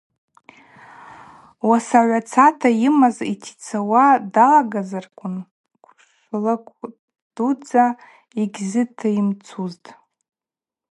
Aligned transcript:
Уасагӏвацата 1.67 2.69
йымаз 2.81 3.17
йтицауа 3.33 4.05
далагазарквын 4.33 5.35
къвышлыкъвдудза 5.83 7.85
йгьизытымцузтӏ. 8.41 9.87